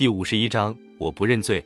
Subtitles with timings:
[0.00, 1.62] 第五十一章，我不认罪。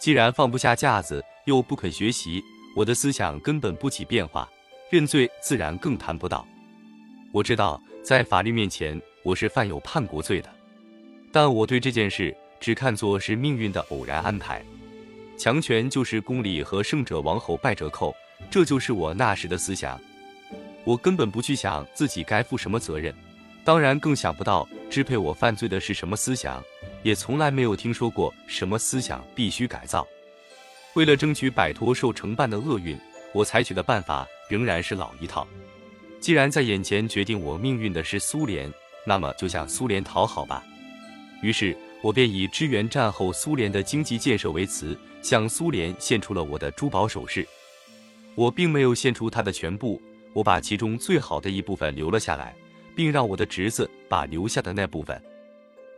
[0.00, 2.42] 既然放不下架子，又不肯学习，
[2.74, 4.50] 我的思想根本不起变化，
[4.90, 6.44] 认罪自然更谈不到。
[7.30, 10.50] 我知道，在法律面前，我是犯有叛国罪的，
[11.30, 14.60] 但我对这件事只看作是命运的偶然安排。
[15.38, 18.12] 强权就是公理和胜者王侯败折扣，
[18.50, 19.96] 这就是我那时的思想。
[20.82, 23.14] 我根本不去想自己该负什么责任，
[23.62, 26.60] 当然更想不到支配我犯罪的是什么思想，
[27.04, 30.04] 也从来没有听说过什么思想必须改造。
[30.94, 32.98] 为了争取摆脱受承办的厄运，
[33.32, 35.46] 我采取的办法仍然是老一套。
[36.18, 38.72] 既然在眼前决定我命运的是苏联，
[39.06, 40.64] 那么就向苏联讨好吧。
[41.42, 47.46] 于是，我便以支援战后苏联的经济建设为词，向苏联献出了我的珠宝首饰。
[48.34, 50.00] 我并没有献出它的全部，
[50.32, 52.54] 我把其中最好的一部分留了下来，
[52.96, 55.22] 并让我的侄子把留下的那部分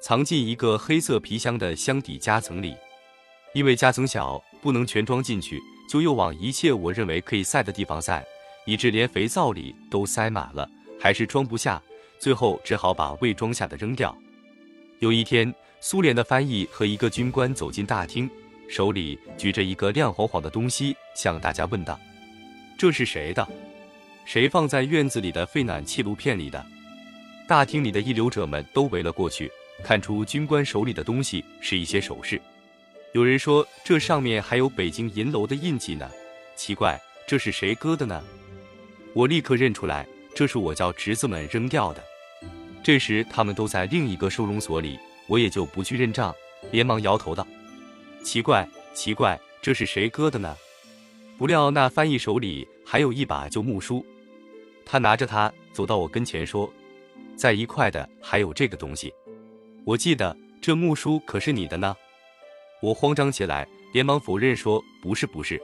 [0.00, 2.76] 藏进一个黑色皮箱的箱底夹层里。
[3.54, 8.24] 因为夹层小，不能全装进去，就又往一切我认为可以塞的地方塞。
[8.68, 11.80] 以致连肥皂里都塞满了，还是装不下，
[12.18, 14.12] 最后只好把未装下的扔掉。
[14.98, 18.28] 有一天，苏联的翻译和一个军官走进大厅，
[18.68, 21.96] 手里举着一个亮晃晃的东西，向大家问道
[22.76, 23.46] ：“这是谁的？
[24.24, 26.66] 谁放在院子里的废暖气炉片里的？”
[27.46, 29.48] 大厅里的一流者们都围了过去，
[29.82, 32.40] 看出军官手里的东西是一些首饰。
[33.12, 36.10] 有人说：“这上面还有北京银楼的印记呢，
[36.54, 38.22] 奇怪，这是谁割的呢？”
[39.14, 42.04] 我立刻认出来，这是我叫侄子们扔掉的。
[42.82, 46.34] 这时他们都在另一个收容所里，我也就不去认账，
[46.70, 47.46] 连忙摇头道
[48.22, 50.54] ：“奇怪，奇怪，这是谁割的呢？”
[51.38, 54.04] 不料那翻译手里还有一把旧木梳，
[54.84, 56.70] 他拿着它走到我跟前说
[57.36, 59.12] ：“在一块的还有这个东西，
[59.86, 61.96] 我记得这木梳可是你的呢。”
[62.82, 65.62] 我慌张起来，连忙否认说：“不是，不是，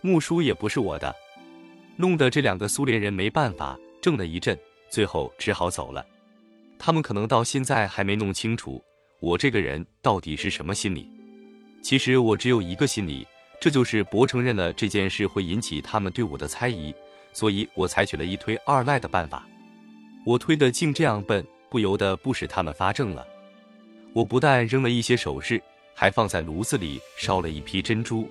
[0.00, 1.14] 木梳也不是我的。”
[1.96, 4.58] 弄得这两个苏联人没办法，怔了一阵，
[4.90, 6.04] 最后只好走了。
[6.78, 8.82] 他们可能到现在还没弄清楚
[9.20, 11.08] 我这个人到底是什么心理。
[11.80, 13.24] 其实我只有一个心理，
[13.60, 16.92] 这就是博承认了这件事会引起他们对我的猜疑，
[17.32, 19.46] 所以我采取了一推二赖的办法。
[20.26, 23.24] 我推的竟这样笨，不由得不使他们发怔了。
[24.14, 25.60] 我不但扔了一些首饰，
[25.92, 28.26] 还放在炉子里烧了一批珍珠。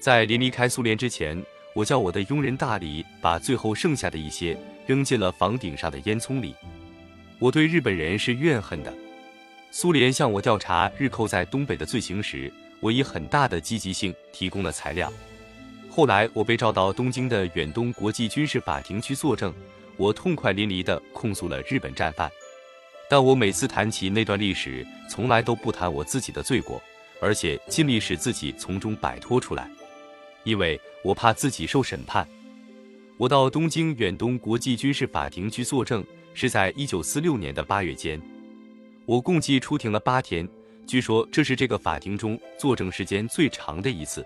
[0.00, 1.40] 在临离开苏联之前。
[1.74, 4.54] 我叫我的佣人大理把最后剩下的一些
[4.86, 6.54] 扔进了房顶上的烟囱里。
[7.38, 8.92] 我对日本人是怨恨的。
[9.70, 15.10] 苏联向我调查日寇在东北的罪行时，我以很大的积极性提供了材料。
[15.88, 19.50] 后来我被召到东京的远东国际军事法庭去作证，
[19.96, 22.30] 我痛快淋漓地控诉了日本战犯。
[23.12, 26.82] 但我每次谈起那段历史，从来都不谈我自己的罪过，
[27.20, 29.70] 而且尽力使自己从中摆脱出来。
[30.44, 32.26] 因为我怕自己受审判，
[33.18, 36.02] 我到东京远东国际军事法庭去作证，
[36.32, 38.18] 是在一九四六年的八月间。
[39.04, 40.48] 我共计出庭了八天，
[40.86, 44.24] 据说这是这个法庭中作证时间最长的一次。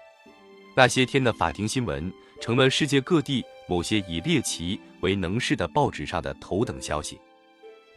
[0.76, 2.08] 那些天的法庭新闻
[2.41, 7.18] 成了世界各地某些以猎奇为能事的报纸上的头等消息，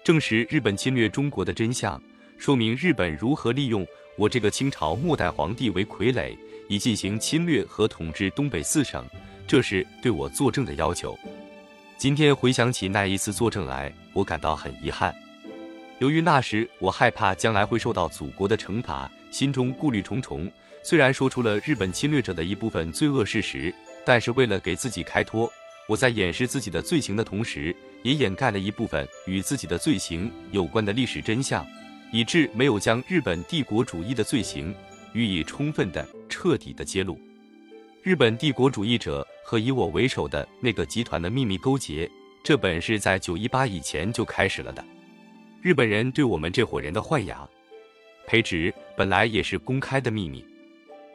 [0.04, 2.02] 证实日本侵略中国的真相，
[2.38, 3.86] 说明日本如何利用
[4.18, 6.36] 我这个清朝末代皇帝为傀儡。
[6.72, 9.04] 以进行侵略和统治东北四省，
[9.48, 11.18] 这是对我作证的要求。
[11.98, 15.12] 今天回想起那一次作证来，我感到很遗憾。
[15.98, 20.48] 由于那时我害怕将来会受到祖国的惩罚，心中顾虑重重。
[20.84, 23.74] 虽然说出了日本侵略者的一部分罪恶事实，
[24.06, 25.52] 但是为了给自己开脱，
[25.88, 31.66] 我在掩饰自己的罪行的同时，也掩盖了一部分与自己的罪行有关的历史真相，
[32.12, 34.74] 以致没有将日本帝国主义的罪行。
[35.14, 37.20] 予以充分的、彻底的揭露，
[38.04, 42.08] 日本帝国主义者和以我为首的那个集团的秘密勾结，
[42.44, 44.86] 这本是在九一八以前就开始了的。
[45.64, 47.50] 日本人对我们这伙人的豢养、
[48.28, 50.46] 培植，本来也是公开的秘密。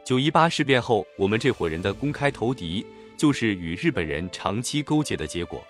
[0.03, 5.65] 九一八事变后，我们这伙人的公开投敌，就是与日本人长期勾结的结果。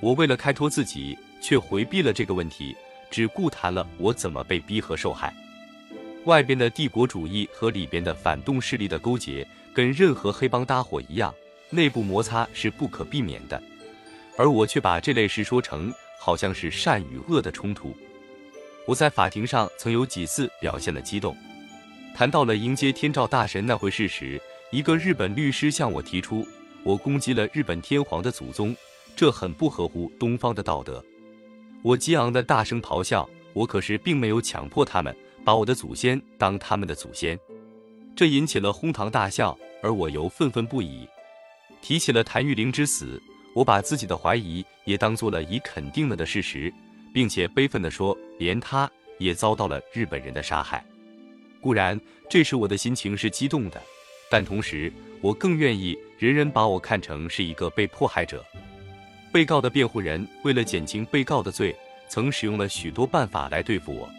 [0.00, 2.74] 我为了开脱自己，却回避了这个问题，
[3.10, 5.34] 只顾谈了我怎么被逼和受害。
[6.24, 11.34] 外边的帝国主义和里边的反动势力的勾结，跟任何黑帮搭伙一样，
[11.70, 13.62] 内部摩擦是不可避免的。
[14.36, 17.94] 而我却把这类事说成好像是善与恶的冲突。
[18.86, 21.36] 我在法庭上曾有几次表现了激动，
[22.14, 26.46] 谈到了迎接天照大神那回事时，一个日本律师向我提出，
[26.82, 28.74] 我攻击了日本天皇的祖宗，
[29.20, 31.04] 这很不合乎东方的道德。
[31.82, 35.14] 我激昂的大声咆哮，我可是并没有强迫他们。
[35.44, 37.38] 把我的祖先当他们的祖先，
[38.16, 41.06] 这引起了哄堂大笑，而我又愤愤不已。
[41.82, 43.22] 提起了谭玉玲之死，
[43.54, 46.72] 我把自己的怀疑也当做了已肯定了的事实，
[47.12, 50.82] 并且悲愤地说，连他也遭到了日本人的杀害。
[51.60, 52.00] 固然，
[52.30, 53.82] 这时我的心情是激动的，
[54.30, 54.90] 但同时，
[55.20, 58.42] 我更愿意人人把我看成是一个被迫害者。
[59.32, 61.74] 被告的辩护人为了减轻被告的罪，
[62.08, 64.10] 曾使用了许多办法来对付我，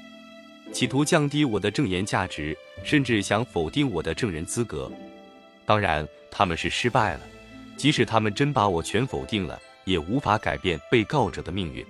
[0.72, 4.90] 企图降低我的证言价值，甚至想否定我的证人资格。
[5.66, 7.22] 当然，他们是失败了。
[7.76, 11.86] 即使他们真把我全否定了，也无法改变被告者的命运。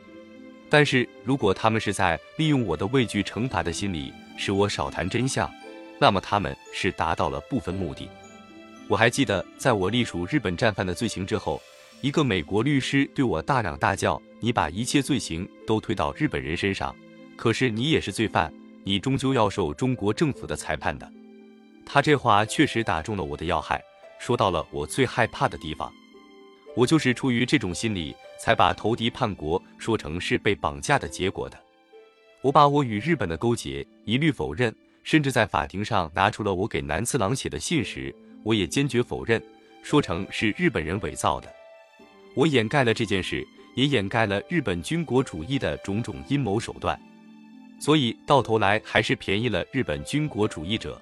[0.70, 5.52] 但是如果他们是在利用我的畏惧惩罚的心理，使我少谈真相，
[6.00, 8.10] 那么他们是达到了部分目的。
[8.88, 11.62] 我还记得，在我隶属日本战犯的罪行之后，
[12.02, 16.96] 一个美国律师对我大嚷大叫：“你把一切罪行都推到日本人身上，
[17.36, 18.52] 可是你也是罪犯，
[18.84, 21.08] 你终究要受中国政府的裁判的。”
[21.86, 23.80] 他这话确实打中了我的要害。
[24.20, 25.92] 说到了我最害怕的地方，
[26.76, 31.60] 我就是出于这种心理，才把投敌叛国说成是被绑架的结果的。
[32.42, 39.42] 我把我与日本的勾结一律否认，甚至在法庭上拿出了我给南次郎写的信时，我也坚决否认，
[39.84, 41.52] 说成是日本人伪造的。
[42.34, 43.46] 我掩盖了这件事，
[43.76, 47.00] 也掩盖了日本军国主义的种种阴谋手段，
[47.80, 51.02] 所以到头来还是便宜了日本军国主义者。